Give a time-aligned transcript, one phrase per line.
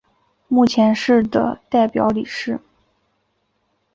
[0.47, 2.59] 目前是的代表理事。